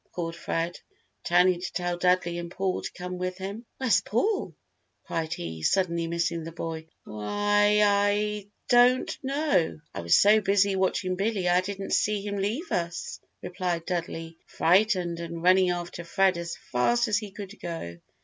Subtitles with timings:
[0.13, 0.79] called Fred,
[1.23, 3.67] turning to tell Dudley and Paul to come with him.
[3.77, 4.55] "Where's Paul?"
[5.05, 6.87] cried he, suddenly missing the boy.
[7.05, 9.79] "Wh hy I don't know.
[9.93, 15.19] I was so busy watching Billy I didn't see him leave us," replied Dudley, frightened
[15.19, 17.99] and running after Fred as fast as he could go.